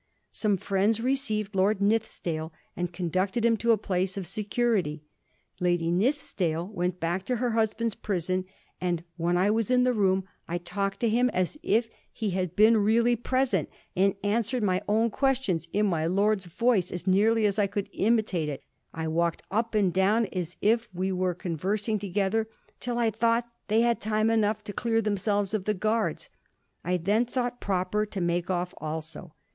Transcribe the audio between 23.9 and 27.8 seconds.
time enough to clear themselves of the guards. I then thought